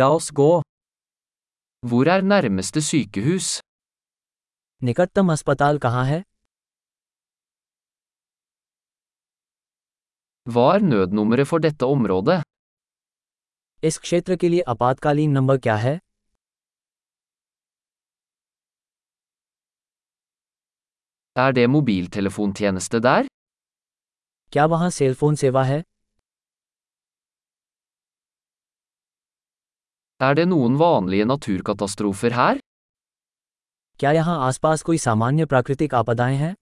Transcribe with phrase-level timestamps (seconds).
[0.00, 0.50] La oss gå.
[1.88, 3.48] Hvor er nærmeste sykehus?
[4.82, 6.20] निकटतम अस्पताल कहाँ है
[10.46, 12.42] Hva er nødnummeret for dette området?
[13.84, 15.98] इस क्षेत्र के लिए आपातकालीन नंबर क्या है
[21.36, 23.26] Er det mobiltelefontjeneste der?
[24.52, 25.82] क्या वहाँ सेलफोन सेवा है
[30.22, 32.58] Er det noen vanlige naturkatastrofer her?
[34.00, 36.54] क्या यहाँ आसपास कोई सामान्य प्राकृतिक आपदाएँ हैं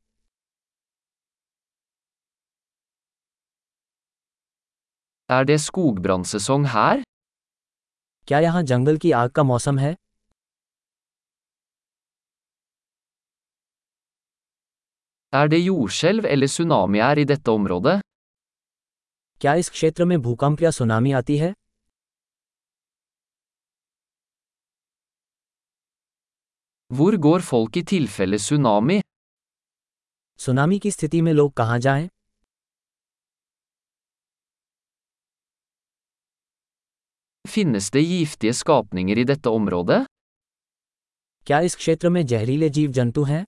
[5.29, 7.03] Er det skogbrannsesong her?
[8.29, 9.95] क्या यहाँ जंगल की आग का मौसम है
[15.33, 18.01] Er det jordskjelv eller tsunamier i dette området?
[19.41, 21.55] क्या इस क्षेत्र में भूकंप या सुनामी आती है
[26.97, 29.01] Hvor går folk i tilfelle tsunami?
[30.41, 32.09] Tsunami की स्थिति में लोग कहाँ जाएँ?
[37.45, 40.07] Finnes det giftige skapninger i dette området?
[41.47, 43.45] क्या इस क्षेत्र में जहरीले जीव जंतु हैं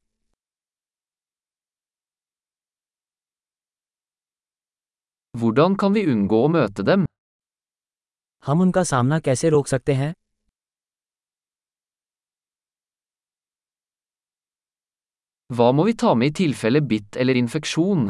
[5.35, 7.07] Hvordan kan vi unngå å møte dem?
[8.47, 10.13] हम उनका सामना कैसे रोक सकते हैं
[15.56, 18.10] Hva må vi ta med i tilfelle bitt eller infeksjon?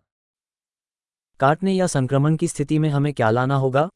[1.39, 3.89] काटने या संक्रमण की स्थिति में हमें क्या लाना होगा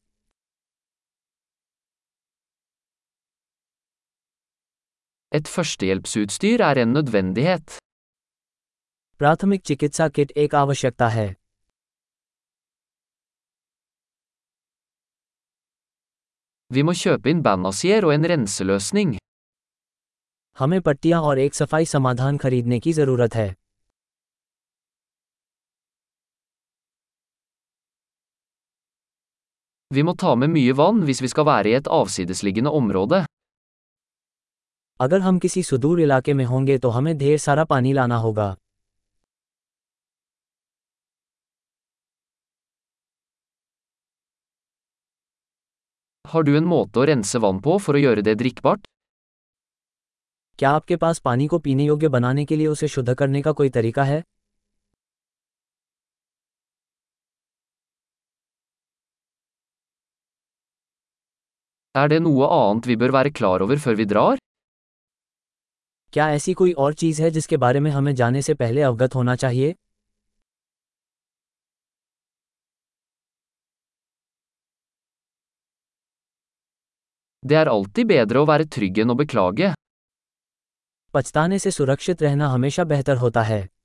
[5.32, 7.78] Et førstehjelpsutstyr er en nødvendighet.
[9.18, 11.26] प्राथमिक चिकित्सा किट एक आवश्यकता है
[16.74, 19.16] Vi må kjøpe inn bandasier og en renseløsning.
[20.59, 23.53] हमें पट्टियाँ और एक सफ़ाई समाधान खरीदने की ज़रूरत है
[29.91, 33.25] Vi må ta med mye vann hvis vi skal være i et avsidesliggende område.
[34.99, 38.55] अगर हम किसी सुदूर इलाके में होंगे तो हमें ढेर सारा पानी लाना होगा
[46.25, 48.87] Har du en måte å rense vann på for å gjøre det drikkbart?
[50.59, 53.69] क्या आपके पास पानी को पीने योग्य बनाने के लिए उसे शुद्ध करने का कोई
[53.69, 54.23] तरीका है
[61.95, 64.37] Er det noe annet vi bør være klar over før vi drar?
[66.13, 69.35] क्या ऐसी कोई और चीज़ है जिसके बारे में हमें जाने से पहले अवगत होना
[69.35, 69.73] चाहिए
[77.43, 79.73] Det er alltid bedre å være trygg enn å beklage.
[81.17, 83.76] पछताने से सुरक्षित रहना हमेशा बेहतर होता है।